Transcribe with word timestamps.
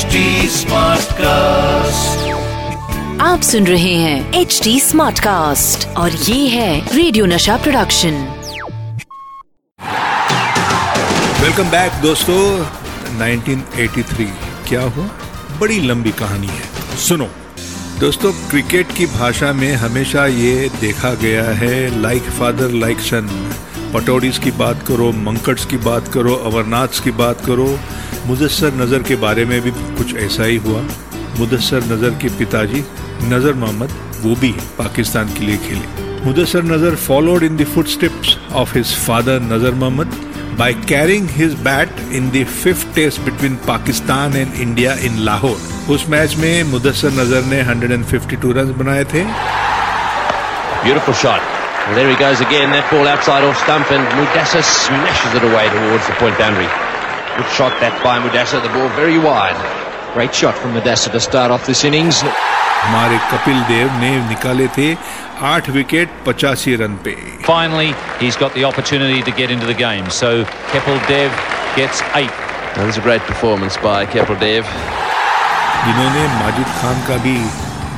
HD 0.00 0.16
Smartcast. 0.48 1.18
आप 3.20 3.40
सुन 3.42 3.66
रहे 3.66 3.94
हैं 3.94 4.32
एच 4.32 4.60
डी 4.64 4.80
स्मार्ट 4.80 5.20
कास्ट 5.20 5.88
और 5.88 6.12
ये 6.12 6.48
है 6.48 6.96
रेडियो 6.96 7.26
नशा 7.26 7.56
प्रोडक्शन 7.56 8.12
वेलकम 11.42 11.64
बैक 11.70 11.92
दोस्तों। 11.92 12.66
1983 13.18 14.24
क्या 14.68 14.82
हुआ? 14.82 15.06
बड़ी 15.60 15.80
लंबी 15.80 16.10
कहानी 16.10 16.46
है। 16.46 16.96
सुनो। 16.98 17.28
दोस्तों 18.00 18.32
क्रिकेट 18.32 18.92
की 18.92 19.06
भाषा 19.06 19.52
में 19.52 19.74
हमेशा 19.74 20.26
ये 20.26 20.70
देखा 20.80 21.14
गया 21.14 21.44
है 21.44 22.02
लाइक 22.02 22.22
फादर 22.22 22.70
लाइक 22.70 23.00
सन 23.00 23.49
पटौड़ीज 23.94 24.38
की 24.38 24.50
बात 24.58 24.82
करो, 24.88 25.10
मंकट्स 25.12 25.64
की 25.66 25.76
बात 25.76 26.08
करो, 26.08 26.34
अमरनाथ्स 26.50 27.00
की 27.00 27.10
बात 27.20 27.44
करो, 27.46 27.66
मुदस्सर 28.26 28.74
नज़र 28.74 29.02
के 29.02 29.16
बारे 29.16 29.44
में 29.44 29.60
भी 29.60 29.70
कुछ 29.70 30.14
ऐसा 30.16 30.44
ही 30.44 30.56
हुआ 30.66 30.82
मुदस्सर 31.38 31.84
नज़र 31.84 32.18
के 32.22 32.28
पिताजी, 32.38 32.84
नज़र 33.32 33.52
मोहम्मद, 33.54 33.90
वो 34.22 34.34
भी 34.40 34.52
पाकिस्तान 34.78 35.28
के 35.34 35.46
लिए 35.46 35.56
खेले 35.68 36.24
Mudassar 36.24 36.62
Nazar 36.64 36.94
followed 37.06 37.42
in 37.42 37.56
the 37.56 37.64
footsteps 37.74 38.36
of 38.62 38.76
his 38.78 38.96
father 39.06 39.40
Nazar 39.42 39.74
Mohammad, 39.74 40.18
by 40.58 40.72
carrying 40.88 41.28
his 41.28 41.54
bat 41.66 42.00
in 42.12 42.26
the 42.32 42.40
fifth 42.44 42.82
test 42.96 43.22
between 43.24 43.56
Pakistan 43.68 44.34
and 44.40 44.58
India 44.64 44.96
in 45.08 45.24
Lahore. 45.28 45.60
उस 45.90 46.04
मैच 46.08 46.34
में 46.36 46.64
मुदस्सर 46.72 47.12
नज़र 47.12 47.44
ने 47.44 47.62
152 47.64 48.52
रन 48.58 48.72
बनाए 48.78 49.04
थे 49.14 49.24
Beautiful 50.84 51.18
shot. 51.22 51.59
And 51.89 51.97
there 51.97 52.09
he 52.09 52.17
goes 52.17 52.41
again. 52.41 52.71
That 52.71 52.89
ball 52.89 53.07
outside 53.07 53.43
off 53.43 53.57
stump, 53.61 53.91
and 53.91 54.01
Mudassa 54.17 54.63
smashes 54.65 55.31
it 55.37 55.43
away 55.45 55.69
towards 55.69 56.05
the 56.07 56.15
point 56.17 56.37
boundary. 56.37 56.69
Good 57.37 57.51
shot 57.53 57.73
that 57.81 57.93
by 58.03 58.17
Mudassa. 58.17 58.63
The 58.63 58.73
ball 58.73 58.89
very 58.97 59.19
wide. 59.19 59.57
Great 60.13 60.33
shot 60.33 60.55
from 60.57 60.73
Madassa 60.73 61.11
to 61.11 61.19
start 61.19 61.51
off 61.51 61.65
this 61.67 61.83
innings. 61.83 62.23
हमारे 62.85 63.17
कपिल 63.31 63.59
देव 63.67 63.91
ने 63.99 64.09
निकाले 64.29 64.67
थे 64.77 64.87
आठ 65.51 65.69
wicket 65.75 66.09
पचासी 66.25 66.75
run 66.81 66.95
पे 67.05 67.15
Finally, 67.47 67.93
he's 68.19 68.37
got 68.43 68.53
the 68.53 68.65
opportunity 68.65 69.21
to 69.29 69.31
get 69.39 69.51
into 69.55 69.65
the 69.65 69.77
game. 69.81 70.09
So 70.09 70.29
Kepel 70.71 70.99
Dev 71.07 71.31
gets 71.75 72.01
eight. 72.21 72.35
That 72.75 72.85
was 72.85 72.97
a 72.97 73.05
great 73.07 73.21
performance 73.31 73.77
by 73.87 74.05
Kepler 74.15 74.39
Dev. 74.45 74.71
जिन्होंने 75.85 76.27
माजिद 76.39 76.67
खान 76.81 77.01
का 77.07 77.17
भी 77.23 77.37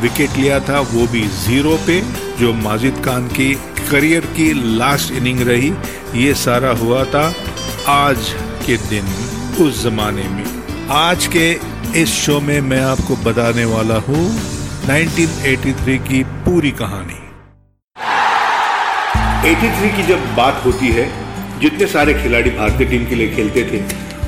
विकेट 0.01 0.35
लिया 0.37 0.59
था 0.69 0.79
वो 0.93 1.05
भी 1.11 1.21
जीरो 1.43 1.75
पे 1.87 2.01
जो 2.39 2.53
माजिद 2.65 3.01
खान 3.05 3.27
की 3.37 3.53
करियर 3.92 4.20
की 4.20 4.76
लास्ट 4.78 5.12
इनिंग 5.12 5.40
रही, 5.40 5.72
ये 6.14 6.34
सारा 6.34 6.70
हुआ 6.70 7.04
था 7.04 7.34
आज 7.88 8.18
के 8.66 8.76
दिन, 8.76 9.04
उस 9.64 9.82
जमाने 9.82 10.22
में। 10.22 10.44
आज 10.90 11.26
के 11.26 11.58
इस 12.02 12.08
शो 12.08 12.40
में 12.40 12.60
मैं 12.60 12.80
आपको 12.80 13.16
बताने 13.16 13.64
वाला 13.64 13.94
हूँ 13.94 14.38
1983 14.86 15.98
की 15.98 16.22
पूरी 16.22 16.70
कहानी। 16.70 17.18
83 19.48 19.96
की 19.96 20.02
जब 20.02 20.34
बात 20.34 20.62
होती 20.64 20.88
है, 20.88 21.12
जितने 21.60 21.86
सारे 21.86 22.14
खिलाड़ी 22.14 22.50
भारतीय 22.50 22.86
टीम 22.86 23.06
के 23.06 23.14
लिए 23.14 23.28
खेलते 23.28 23.62
थे, 23.62 23.82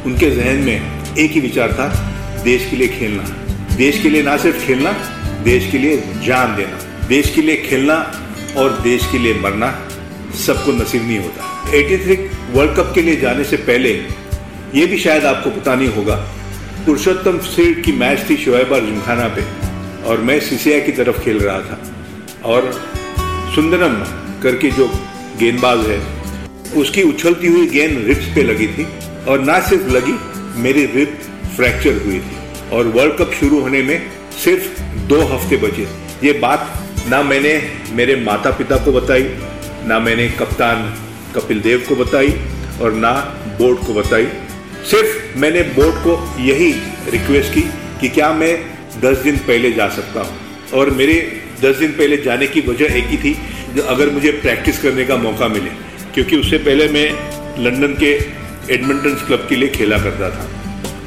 उनके 0.05 0.31
जहन 0.31 0.57
में 0.57 1.17
एक 1.19 1.31
ही 1.31 1.41
विचार 1.41 1.73
था, 1.73 1.89
देश 2.45 2.71
के 2.71 2.77
लिए 2.77 2.89
खेलना। 2.89 3.23
देश 3.77 4.03
के 4.03 4.11
लिए 4.11 4.23
ना 4.23 4.37
सिर्फ़ 4.37 4.67
खेलना, 4.67 4.93
देश 5.43 5.71
के 5.71 5.79
लिए 5.79 5.97
जान 6.27 6.57
देना। 6.57 7.07
देश 7.09 7.35
के 7.35 7.43
लिए 7.43 7.57
खेलना 7.57 8.21
और 8.57 8.79
देश 8.83 9.07
के 9.13 9.19
लिए 9.19 9.35
मरना 9.35 9.69
सबको 10.37 10.73
नसीब 10.73 11.03
नहीं 11.03 11.19
होता। 11.19 11.71
83 11.71 12.29
वर्ल्ड 12.53 12.77
कप 12.77 12.93
के 12.95 13.03
लिए 13.03 13.17
जाने 13.17 13.45
से 13.45 13.57
पहले 13.57 13.91
ये 14.75 14.87
भी 14.87 14.99
शायद 14.99 15.25
आपको 15.25 15.51
पता 15.51 15.75
नहीं 15.75 15.89
होगा, 15.89 16.15
पुरुषोत्तम 16.87 17.39
सिंह 17.39 17.75
की 17.75 17.93
मैच 17.93 18.29
थी 18.31 18.37
शोएब 18.37 18.73
और 18.73 18.81
जिमखाना 18.81 19.29
पे 19.29 19.45
और 20.05 20.21
मैं 20.21 20.39
सीसीआई 20.41 20.81
की 20.81 20.93
तरफ़ 20.93 21.21
खेल 21.21 21.39
रहा 21.41 21.59
था। 21.61 21.79
और 22.45 22.71
सुंदरम 23.55 23.95
करके 24.43 24.71
जो 24.71 24.87
गेंदबाज 25.39 25.87
है, 25.87 26.01
उसकी 26.77 27.03
उछलती 27.03 27.47
हुई 27.47 27.67
गेंद 27.67 28.07
रिप्स 28.07 28.35
पे 28.35 28.43
लगी 28.43 28.67
थी 28.69 28.87
और 29.29 29.41
ना 29.41 29.59
सिर्फ़ 29.61 29.91
लगी, 29.91 30.15
मेरी 30.61 30.85
रिप 30.87 31.21
फ्रैक्चर 31.57 32.03
हुई 32.05 32.19
थी। 32.19 32.37
और 32.73 32.87
वर्ल्ड 32.87 33.17
कप 33.17 33.33
शुरू 33.41 33.61
होने 33.61 33.83
में 33.83 34.11
सिर्फ़ 34.45 34.81
दो 35.09 35.21
हफ़्ते 35.27 35.57
बचे। 35.57 35.87
ये 36.25 36.33
बात 36.33 36.84
ना 37.09 37.23
मैंने 37.23 37.53
मेरे 37.93 38.15
माता 38.17 38.51
पिता 38.51 38.77
को 38.85 38.93
बताई, 38.93 39.25
ना 39.87 39.99
मैंने 39.99 40.29
कप्तान 40.31 40.85
कपिल 41.35 41.61
देव 41.61 41.85
को 41.89 41.97
बताई 41.97 42.33
और 42.83 42.93
ना 42.95 43.13
बोर्ड 43.59 43.79
को 43.87 43.95
बताई। 43.95 44.27
सिर्फ़ 44.91 45.39
मैंने 45.39 45.63
बोर्ड 45.75 45.95
को 46.05 46.15
यही 46.43 46.71
रिक्वेस्ट 47.11 47.53
की 47.55 47.63
कि 48.01 48.09
क्या 48.11 48.33
मैं 48.33 48.55
दस 49.03 49.19
दिन 49.19 49.37
पहले 49.47 49.73
जा 49.73 49.89
सकता 49.91 50.21
हूँ। 50.21 50.71
और 50.75 50.91
मेरे 50.93 51.17
दस 51.63 51.77
दिन 51.77 51.93
पहले 51.93 52.17
जाने 52.23 52.47
की 52.47 52.61
वजह 52.63 52.97
एक 52.99 53.07
ही 53.07 53.17
थी 53.19 53.37
जो 53.75 53.83
अगर 53.85 54.11
मुझे 54.11 54.31
प्रैक्टिस 54.41 54.83
करने 54.83 55.05
का 55.05 55.17
मौका 55.19 55.49
मिले, 55.49 55.71
क्योंकि 56.15 56.37
उससे 56.37 56.59
पहले 56.61 56.89
मैं 56.89 57.09
लंदन 57.65 57.95
के 57.95 58.13
एडमिंटन 58.75 59.15
क्लब 59.27 59.47
के 59.49 59.57
लिए 59.57 59.69
खेला 59.71 59.99
करता 59.99 60.31
था। 60.31 60.49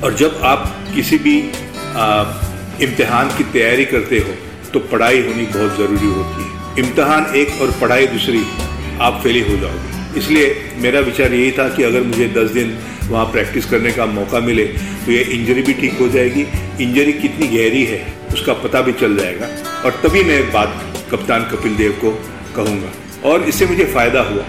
और 0.04 0.14
जब 0.16 0.40
आप 0.46 0.74
किसी 0.96 1.18
भी 1.20 1.38
इम्तिहान 2.86 3.38
की 3.38 3.44
तैयारी 3.54 3.86
करते 3.88 4.20
हो 4.20 4.34
तो 4.74 4.80
पढ़ाई 4.92 5.22
होनी 5.22 5.46
बहुत 5.48 5.78
ज़रूरी 5.78 6.08
होती 6.08 6.44
है। 6.44 6.50
इम्तहान 6.80 7.36
एक 7.36 7.62
और 7.62 7.72
पढ़ाई 7.82 8.08
दूसरी, 8.08 8.42
आप 9.02 9.20
फेल 9.24 9.44
हो 9.48 9.58
जाओगे। 9.58 10.20
इसलिए 10.20 10.74
मेरा 10.78 11.00
विचार 11.02 11.34
यही 11.34 11.52
था 11.52 11.68
कि 11.70 11.84
अगर 11.84 12.04
मुझे 12.04 12.28
10 12.36 12.52
दिन 12.52 12.78
वहाँ 13.04 13.26
प्रैक्टिस 13.32 13.66
करने 13.66 13.92
का 13.92 14.06
मौका 14.08 14.40
मिले 14.42 14.66
तो 15.06 15.12
ये 15.12 15.22
इंजरी 15.34 15.62
भी 15.62 15.74
ठीक 15.74 16.00
हो 16.00 16.08
जाएगी। 16.10 16.46
इंजरी 16.82 17.14
कितनी 17.16 17.48
गहरी 17.48 17.84
है, 17.86 18.00
उसका 18.34 18.54
पता 18.64 18.82
भी 18.82 18.94
चल 18.94 19.16
जाएगा। 19.18 19.48
और 19.86 20.00
तभी 20.04 20.24
मैं 20.24 20.40
एक 20.40 20.52
बात 20.54 20.84
कप्तान 21.12 21.44
कपिल 21.52 21.76
देव 21.76 21.92
को 22.02 22.12
कहूँगा। 22.56 23.30
और 23.30 23.44
इससे 23.44 23.66
मुझे 23.66 23.86
फ़ायदा 23.86 24.22
हुआ। 24.24 24.46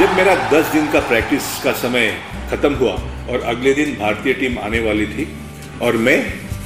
जब 0.00 0.16
मेरा 0.16 0.34
10 0.50 0.72
दिन 0.72 0.86
का 0.92 1.00
प्रैक्टिस 1.08 1.42
का 1.64 1.72
समय 1.78 2.12
खत्म 2.50 2.74
हुआ 2.74 2.92
और 3.30 3.42
अगले 3.46 3.72
दिन 3.74 3.96
भारतीय 3.98 4.32
टीम 4.34 4.58
आने 4.58 4.80
वाली 4.80 5.06
थी, 5.06 5.26
और 5.82 5.96
मैं 5.98 6.18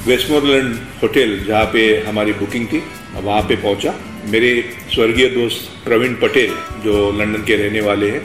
वेस्टमोरलैंड 0.06 0.74
होटल 1.02 1.38
जहाँ 1.46 1.64
पे 1.64 1.82
हमारी 2.06 2.32
बुकिंग 2.32 2.66
थी, 2.68 2.82
वहाँ 3.14 3.42
पे 3.42 3.56
पहुँचा। 3.56 3.94
मेरे 4.28 4.50
स्वर्गीय 4.94 5.28
दोस्त 5.28 5.84
प्रवीण 5.84 6.14
पटेल, 6.14 6.52
जो 6.84 7.10
लंदन 7.12 7.44
के 7.44 7.56
रहने 7.56 7.80
वाले 7.80 8.10
हैं, 8.10 8.20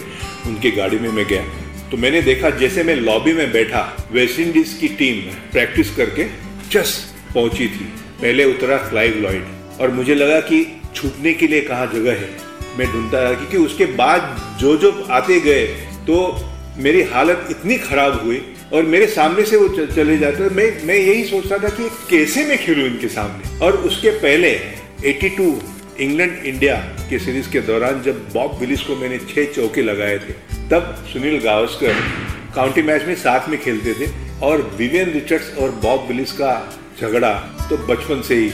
उनकी 0.47 0.71
गाड़ी 0.71 0.99
में 0.99 1.09
मैं 1.09 1.25
गया। 1.25 1.43
तो 1.91 1.97
मैंने 1.97 2.21
देखा, 2.21 2.49
जैसे 2.49 2.83
मैं 2.83 2.95
लॉबी 2.95 3.33
में 3.33 3.51
बैठा 3.51 3.81
वेस्ट 4.11 4.39
इंडीज 4.39 4.73
की 4.73 4.87
टीम 4.99 5.21
प्रैक्टिस 5.51 5.95
करके 5.95 6.25
जस्ट 6.71 7.33
पहुँची 7.33 7.67
थी। 7.67 7.85
पहले 8.21 8.45
उतरा 8.45 8.77
क्लाइव 8.89 9.21
लॉयड 9.23 9.81
और 9.81 9.91
मुझे 9.91 10.15
लगा 10.15 10.39
कि 10.41 10.65
छूटने 10.95 11.33
के 11.33 11.47
लिए 11.47 11.61
कहाँ 11.61 11.87
जगह 11.93 12.11
है। 12.13 12.29
मैं 12.77 12.91
ढूंढता 12.91 13.21
रहा 13.21 13.33
क्योंकि 13.33 13.57
उसके 13.57 13.85
बाद 13.95 14.57
जो 14.61 14.75
जो 14.77 14.91
आते 15.11 15.39
गए 15.39 15.65
तो 16.07 16.17
मेरी 16.79 17.01
हालत 17.03 17.47
इतनी 17.49 17.77
खराब 17.77 18.13
हुई 18.25 18.41
और 18.73 18.83
मेरे 18.83 19.07
सामने 19.07 19.43
से 19.45 19.57
वो 19.57 19.85
चले 19.87 20.17
जाते 20.17 20.49
मैं 20.49 20.67
मैं 20.87 20.95
यही 20.95 21.23
सोचता 21.23 21.57
था 21.57 21.69
कि 21.69 21.89
कैसे 22.09 22.45
मैं 22.45 22.57
खेलूं 22.57 22.85
इनके 22.85 23.07
सामने? 23.07 23.59
और 23.65 23.77
उसके 23.77 24.11
पहले 24.11 24.51
82 25.05 25.49
इंग्लैंड 25.99 26.45
इंडिया 26.45 26.75
के 27.09 27.19
सीरीज़ 27.19 27.49
के 27.49 27.61
दौरान 27.61 28.01
जब 28.01 28.23
बॉब 28.33 28.57
विलिस 28.59 28.81
को 28.81 28.95
मैंने 28.95 29.17
छह 29.17 29.51
चौके 29.53 29.81
लगाए 29.81 30.17
थे, 30.17 30.33
तब 30.69 31.05
सुनील 31.13 31.39
गावस्कर 31.39 31.93
काउंटी 32.55 32.81
मैच 32.81 33.05
में 33.05 33.15
साथ 33.15 33.49
में 33.49 33.59
खेलते 33.61 33.93
थे 33.93 34.11
और 34.41 34.61
विवियन 34.77 35.11
रिचर्ड्स 35.11 35.53
और 35.57 35.71
बॉब 35.83 36.07
विलिस 36.07 36.31
का 36.31 36.53
झगड़ा 37.01 37.33
तो 37.69 37.77
बचपन 37.77 38.21
से 38.21 38.35
ही 38.35 38.51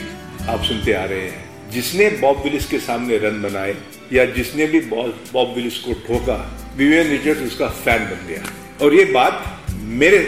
आप 0.48 0.62
सुनते 0.64 0.92
आ 0.92 1.04
रहे 1.04 1.20
हैं। 1.20 1.70
जिसने 1.70 2.10
बॉब 2.20 2.42
विलिस 2.44 2.66
के 2.66 2.78
सामने 2.78 3.18
रन 3.18 3.42
बनाए 3.42 3.74
या 4.12 4.24
जिसने 4.24 4.66
भी 4.66 4.80
बॉब 4.80 5.52
विलिस 5.56 5.78
को 5.78 5.92
ठोका 5.92 6.38
विवियन 6.76 7.08
रिचर्ड्स 7.08 7.42
उसका 7.42 7.68
फ़ैन 7.84 8.04
बन 8.06 8.26
गया। 8.28 8.42
और 8.82 8.94
ये 8.94 9.04
बात 9.12 9.44
मेरे 10.00 10.18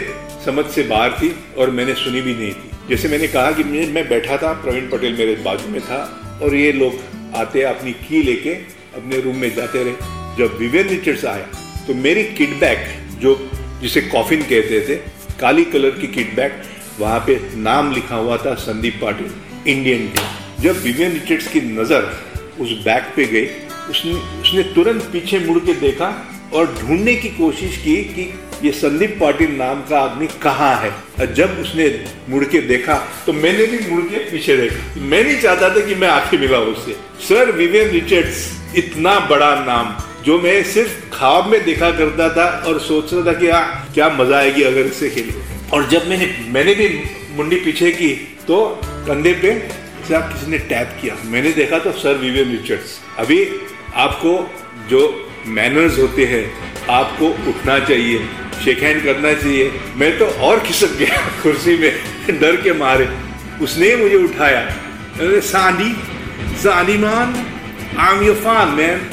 समझ 0.45 0.65
से 0.67 0.83
बाहर 0.85 1.11
थी 1.13 1.35
और 1.57 1.69
मैंने 1.71 1.93
सुनी 1.95 2.21
भी 2.21 2.33
नहीं 2.33 2.51
थी। 2.51 2.69
जैसे 2.89 3.07
मैंने 3.07 3.27
कहा 3.27 3.51
कि 3.51 3.63
मैं 3.63 4.07
बैठा 4.09 4.37
था, 4.37 4.53
प्रवीण 4.55 4.89
पटेल 4.89 5.17
मेरे 5.17 5.35
बाजू 5.43 5.69
में 5.69 5.81
था 5.81 5.99
और 6.43 6.55
ये 6.55 6.71
लोग 6.73 6.93
आते, 7.35 7.61
अपनी 7.63 7.91
की 7.93 8.21
लेके 8.23 8.53
अपने 8.95 9.19
रूम 9.21 9.35
में 9.35 9.53
जाते 9.55 9.83
रहे। 9.83 9.93
जब 10.37 10.57
विवियन 10.59 10.87
रिचर्ड्स 10.87 11.25
आया 11.25 11.47
तो 11.87 11.93
मेरी 11.95 12.23
किट 12.33 12.59
बैग 12.59 12.79
जो, 13.21 13.35
जिसे 13.81 14.01
कॉफिन 14.03 14.41
कहते 14.43 14.81
थे, 14.87 14.95
काली 15.39 15.63
कलर 15.67 15.99
की 15.99 16.07
किट 16.09 16.35
बैग 16.35 16.51
वहाँ 16.99 17.19
पे 17.27 17.39
नाम 17.57 17.91
लिखा 17.93 18.15
हुआ 18.15 18.37
था 18.37 18.53
संदीप 18.57 18.99
पाटिल 19.01 19.31
इंडियन 19.67 20.07
टीम 20.09 20.63
जब 20.63 20.81
विवियन 20.83 21.11
रिचर्ड्स 21.11 21.47
की 21.47 21.61
नज़र 21.61 22.11
उस 22.59 22.71
बैग 22.85 23.03
पे 23.15 23.25
गई, 23.27 23.45
उसने 23.89 24.13
उसने 24.41 24.63
तुरंत 24.73 25.03
पीछे 25.11 25.39
मुड़ 25.39 25.59
के 25.59 25.73
देखा 25.81 26.09
और 26.53 26.75
ढूँढने 26.75 27.15
की 27.15 27.29
कोशिश 27.31 27.77
की 27.77 27.95
कि 28.05 28.23
ये 28.63 28.71
संदीप 28.73 29.15
पाटिल 29.19 29.51
नाम 29.57 29.81
का 29.89 29.99
आदमी 29.99 30.27
कहाँ 30.41 30.75
है। 30.77 30.89
और 31.19 31.33
जब 31.33 31.57
उसने 31.61 31.87
मुड़ 32.29 32.43
के 32.45 32.61
देखा 32.63 32.95
तो 33.25 33.33
मैंने 33.33 33.65
भी 33.65 33.79
मुड़ 33.89 34.01
के 34.03 34.17
पीछे 34.31 34.57
देखा। 34.57 35.01
मैं 35.01 35.23
नहीं 35.23 35.39
चाहता 35.41 35.69
था 35.69 35.85
कि 35.85 35.95
मैं 35.95 36.07
आँखें 36.09 36.37
मिला 36.37 36.59
उससे। 36.71 36.95
सर 37.27 37.51
विवियन 37.51 37.89
रिचर्ड्स 37.89 38.47
इतना 38.77 39.19
बड़ा 39.29 39.53
नाम, 39.65 39.95
जो 40.25 40.39
मैं 40.39 40.63
सिर्फ़ 40.65 40.93
ख्वाब 41.13 41.47
में 41.51 41.63
देखा 41.65 41.91
करता 41.91 42.29
था 42.35 42.47
और 42.67 42.79
सोचता 42.81 43.25
था 43.25 43.37
कि 43.39 43.47
हाँ 43.49 43.91
क्या 43.93 44.09
मज़ा 44.11 44.37
आएगी 44.37 44.63
अगर 44.63 44.85
इससे 44.85 45.09
खेले। 45.09 45.33
और 45.69 45.87
जब 45.89 46.07
मैंने 46.07 46.33
मैंने 46.49 46.73
भी 46.75 46.89
मुंडी 47.35 47.55
पीछे 47.65 47.91
की 47.91 48.13
तो 48.47 48.65
कंधे 49.07 49.33
पे 49.33 49.53
किसी 50.09 50.51
ने 50.51 50.57
टैप 50.59 50.97
किया। 51.01 51.15
मैंने 51.25 51.51
देखा 51.53 51.79
तो 51.79 51.91
सर 51.93 52.17
विवियन 52.17 52.51
रिचर्ड्स 52.51 52.99
अभी 53.19 53.43
आपको 53.95 54.31
जो 54.89 55.01
मैनर्स 55.47 55.97
होते 55.99 56.25
हैं 56.25 56.43
आपको 56.95 57.27
उठना 57.49 57.77
चाहिए 57.87 58.27
शेक 58.63 58.83
हैंड 58.83 59.03
करना 59.03 59.33
चाहिए 59.33 59.71
मैं 59.97 60.17
तो 60.19 60.25
और 60.47 60.59
खिसक 60.65 60.97
गया 60.99 61.21
कुर्सी 61.43 61.77
में 61.77 62.39
डर 62.39 62.55
के 62.63 62.73
मारे 62.79 63.07
उसने 63.63 63.95
मुझे 63.95 64.15
उठाया 64.23 64.61
Sunny 65.47 65.95
Sunny 66.63 66.97
man 66.97 67.35
I 67.99 68.15
am 68.15 68.23
your 68.25 68.35
fan 68.45 68.75
man 68.75 69.09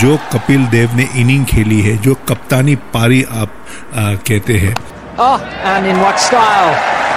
जो 0.00 0.16
कपिल 0.32 0.66
देव 0.68 0.96
ने 0.96 1.08
इनिंग 1.20 1.44
खेली 1.46 1.80
है 1.80 1.96
जो 2.02 2.14
कप्तानी 2.28 2.74
पारी 2.94 3.22
आप 3.22 3.52
आ, 3.94 4.14
कहते 4.28 4.58
हैं 4.64 4.74
Oh, 5.18 5.36
and 5.64 5.86
in 5.86 5.98
what 5.98 6.18
style? 6.20 6.74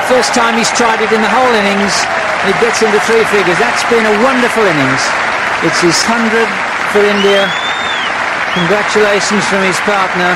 First 0.07 0.33
time 0.33 0.57
he's 0.57 0.69
tried 0.71 1.01
it 1.01 1.11
in 1.11 1.21
the 1.21 1.31
whole 1.31 1.55
innings. 1.55 1.97
He 2.45 2.53
gets 2.61 2.81
into 2.81 2.99
three 3.01 3.25
figures. 3.25 3.59
That's 3.59 3.83
been 3.89 4.05
a 4.05 4.15
wonderful 4.23 4.63
innings. 4.65 5.07
It's 5.61 5.81
his 5.81 5.99
100 6.03 6.47
for 6.91 7.01
India. 7.05 7.41
Congratulations 8.53 9.43
from 9.49 9.63
his 9.63 9.79
partner. 9.89 10.31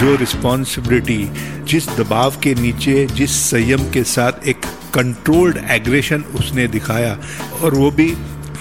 जो 0.00 0.14
responsibility 0.16 1.22
जिस 1.70 1.88
दबाव 1.98 2.36
के 2.42 2.54
नीचे, 2.54 2.94
जिस 3.06 3.30
संयम 3.50 3.90
के 3.90 4.02
साथ 4.04 4.46
एक 4.48 4.66
कंट्रोल्ड 4.94 5.58
एग्रेशन 5.70 6.24
उसने 6.34 6.66
दिखाया, 6.68 7.16
और 7.62 7.74
वो 7.74 7.90
भी 7.90 8.08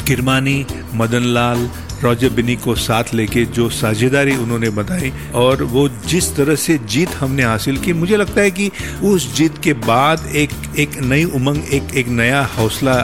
किरमानी 0.08 0.66
मदन 0.94 1.34
लाल 1.34 1.70
रॉजर 2.04 2.30
बिनी 2.30 2.56
को 2.56 2.74
साथ 2.76 3.14
लेके 3.14 3.44
जो 3.48 3.70
साझेदारी 3.70 4.36
उन्होंने 4.36 4.70
बताई 4.70 5.12
और 5.36 5.64
वो 5.64 5.88
जिस 6.08 6.36
तरह 6.36 6.56
से 6.56 6.78
जीत 6.86 7.10
हमने 7.10 7.44
हासिल 7.44 7.78
की, 7.78 7.94
मुझे 7.94 8.18
लगता 8.18 8.42
है 8.42 8.52
कि 8.52 8.70
उस 9.04 9.36
जीत 9.36 9.58
के 9.64 9.74
बाद 9.74 10.26
एक 10.36 10.50
एक 10.80 10.98
नई 11.02 11.24
उमंग, 11.24 11.64
एक 11.74 11.96
एक 11.96 12.08
नया 12.10 12.44
हौसला 12.58 12.98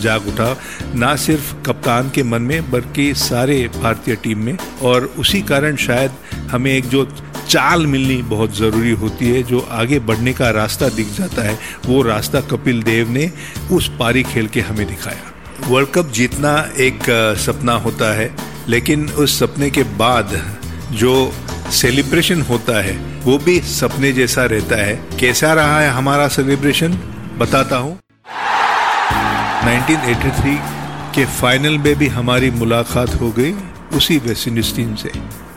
जाग 0.00 0.28
उठा, 0.28 0.56
ना 0.94 1.14
सिर्फ़ 1.16 1.54
कप्तान 1.66 2.10
के 2.10 2.22
मन 2.22 2.42
में, 2.42 2.70
बल्कि 2.70 3.12
सारे 3.14 3.68
भारतीय 3.82 4.16
टीम 4.16 4.38
में। 4.38 4.56
और 4.82 5.04
उसी 5.18 5.42
कारण 5.42 5.76
शायद 5.76 6.10
हमें 6.50 6.72
एक 6.72 6.88
जो 6.88 7.04
चाल 7.48 7.86
मिलनी 7.86 8.22
बहुत 8.28 8.56
ज़रूरी 8.56 8.90
होती 8.90 9.30
है, 9.30 9.42
जो 9.42 9.66
आगे 9.70 9.98
बढ़ने 10.00 10.32
का 10.32 10.50
रास्ता 10.50 10.88
दिख 10.88 11.12
जाता 11.18 11.42
है, 11.42 11.58
वो 11.86 12.02
रास्ता 12.02 12.40
कपिल 12.40 12.82
देव 12.82 13.10
ने 13.10 13.30
उस 13.72 13.90
पारी 13.98 14.22
खेल 14.22 14.46
के 14.46 14.60
हमें 14.60 14.86
दिखाया। 14.86 15.31
वर्ल्ड 15.68 15.88
कप 15.88 16.10
जीतना 16.12 16.52
एक 16.78 17.04
सपना 17.38 17.72
होता 17.78 18.12
है, 18.14 18.30
लेकिन 18.68 19.08
उस 19.08 19.38
सपने 19.38 19.70
के 19.70 19.82
बाद 19.98 20.30
जो 20.92 21.32
सेलिब्रेशन 21.72 22.42
होता 22.42 22.82
है, 22.82 22.96
वो 23.24 23.38
भी 23.38 23.58
सपने 23.60 24.12
जैसा 24.12 24.44
रहता 24.44 24.76
है। 24.76 24.94
कैसा 25.20 25.52
रहा 25.52 25.80
है 25.80 25.90
हमारा 25.90 26.28
सेलिब्रेशन 26.28 26.98
बताता 27.38 27.76
हूँ। 27.76 27.98
1983 29.64 30.56
के 31.14 31.24
फाइनल 31.32 31.78
में 31.78 31.94
भी 31.94 32.08
हमारी 32.08 32.50
मुलाकात 32.50 33.14
हो 33.20 33.30
गई 33.30 33.54
उसी 33.96 34.18
वेस्ट 34.18 34.48
इंडीज 34.48 34.74
टीम 34.76 34.94
से, 34.94 35.10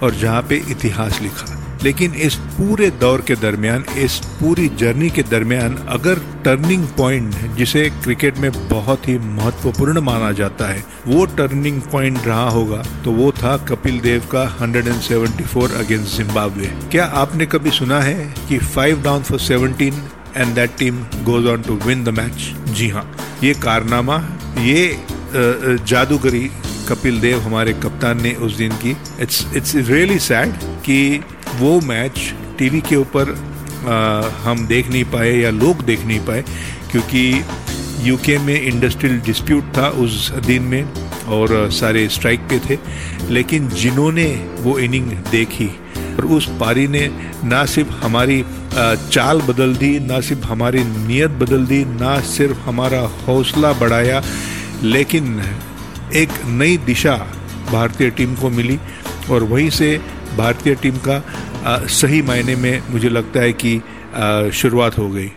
और 0.03 0.15
जहाँ 0.15 0.41
पे 0.41 0.55
इतिहास 0.69 1.19
लिखा। 1.21 1.64
लेकिन 1.85 2.13
इस 2.25 2.35
पूरे 2.51 2.89
दौर 2.99 3.21
के 3.21 3.35
दरमियान, 3.37 3.83
इस 3.97 4.17
पूरी 4.39 4.67
जर्नी 4.79 5.09
के 5.09 5.23
दरमियान, 5.25 5.75
अगर 5.89 6.19
टर्निंग 6.45 6.85
पॉइंट 6.97 7.35
जिसे 7.57 7.89
क्रिकेट 8.03 8.37
में 8.37 8.51
बहुत 8.69 9.07
ही 9.07 9.17
महत्वपूर्ण 9.19 10.01
माना 10.01 10.31
जाता 10.39 10.67
है, 10.67 10.83
वो 11.07 11.25
टर्निंग 11.37 11.81
पॉइंट 11.91 12.25
रहा 12.27 12.49
होगा 12.49 12.83
तो 13.03 13.11
वो 13.13 13.31
था 13.33 13.55
कपिल 13.69 13.99
देव 13.99 14.25
का 14.33 14.43
174 14.59 15.71
अगेंस्ट 15.75 16.17
जिम्बाब्वे 16.17 16.71
क्या 16.91 17.05
आपने 17.21 17.45
कभी 17.45 17.71
सुना 17.71 17.99
है 18.01 18.33
कि 18.49 18.57
five 18.57 19.01
down 19.03 19.23
for 19.23 19.39
17 19.41 19.93
and 20.37 20.53
that 20.55 20.77
team 20.79 20.97
goes 21.25 21.47
on 21.47 21.61
to 21.61 21.79
win 21.85 22.03
the 22.03 22.09
match 22.19 22.51
जी 22.77 22.89
हाँ 22.89 23.05
ये 23.43 23.53
कारनामा, 23.63 24.17
ये 24.61 24.97
जादूगरी 25.85 26.49
कपिल 26.87 27.19
देव, 27.19 27.39
हमारे 27.39 27.73
कप्तान 27.73 28.21
ने 28.21 28.33
उस 28.45 28.57
दिन 28.57 28.71
की। 28.83 28.95
इट्स 29.21 29.45
इट्स 29.55 29.75
रियली 29.75 30.17
सैड 30.19 30.51
कि 30.85 31.23
वो 31.55 31.79
मैच 31.81 32.19
टीवी 32.59 32.81
के 32.81 32.95
ऊपर 32.95 33.33
हम 34.43 34.65
देख 34.67 34.89
नहीं 34.89 35.03
पाए 35.05 35.31
या 35.31 35.49
लोग 35.51 35.81
देख 35.85 36.05
नहीं 36.05 36.19
पाए, 36.19 36.43
क्योंकि 36.91 37.43
यूके 38.01 38.37
में 38.37 38.61
इंडस्ट्रियल 38.61 39.19
डिस्प्यूट 39.25 39.71
था 39.77 39.87
उस 39.99 40.31
दिन 40.45 40.63
में 40.63 40.83
और 41.29 41.69
सारे 41.71 42.07
स्ट्राइक 42.09 42.39
पे 42.49 42.59
थे। 42.59 42.77
लेकिन 43.29 43.69
जिन्होंने 43.75 44.25
वो 44.59 44.77
इनिंग 44.79 45.11
देखी, 45.31 45.67
और 46.17 46.25
उस 46.27 46.47
पारी 46.59 46.87
ने 46.87 47.07
ना 47.43 47.65
सिर्फ़ 47.65 47.91
हमारी 48.03 48.43
चाल 49.11 49.41
बदल 49.41 49.75
दी, 49.75 49.99
ना 49.99 50.19
सिर्फ़ 50.21 50.45
हमारी 50.47 50.83
नीयत 50.83 51.31
बदल 51.41 51.65
दी, 51.65 51.83
ना 51.85 52.19
सिर्फ़ 52.27 52.59
हमारा 52.59 53.01
हौसला 53.27 53.73
बढ़ाया, 53.73 54.21
लेकिन 54.83 55.41
एक 56.15 56.29
नई 56.45 56.77
दिशा 56.85 57.15
भारतीय 57.71 58.09
टीम 58.09 58.35
को 58.35 58.49
मिली, 58.49 58.79
और 59.29 59.43
वहीं 59.43 59.69
से 59.69 59.97
भारतीय 60.37 60.75
टीम 60.75 60.97
का 61.07 61.21
आ, 61.65 61.77
सही 61.93 62.21
मायने 62.21 62.55
में 62.55 62.81
मुझे 62.89 63.09
लगता 63.09 63.39
है 63.39 63.53
कि 63.65 63.77
शुरुआत 64.53 64.97
हो 64.97 65.07
गई। 65.09 65.31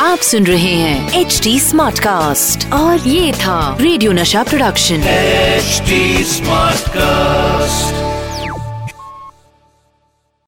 आप 0.00 0.18
सुन 0.18 0.46
रहे 0.46 0.72
हैं 0.74 1.20
एच 1.20 1.40
डी 1.42 1.58
स्मार्ट 1.60 1.98
कास्ट 1.98 2.66
और 2.72 3.08
ये 3.08 3.32
था 3.32 3.76
रेडियो 3.80 4.12
नशा 4.12 4.42
प्रोडक्शन। 4.42 5.02
HD 5.08 6.24
smart 6.24 6.88
cast 6.88 8.03